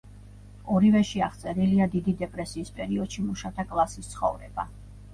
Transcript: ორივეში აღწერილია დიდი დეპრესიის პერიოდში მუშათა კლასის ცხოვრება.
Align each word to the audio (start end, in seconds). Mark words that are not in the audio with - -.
ორივეში 0.77 1.21
აღწერილია 1.25 1.87
დიდი 1.97 2.15
დეპრესიის 2.23 2.75
პერიოდში 2.81 3.29
მუშათა 3.31 3.71
კლასის 3.71 4.15
ცხოვრება. 4.17 4.71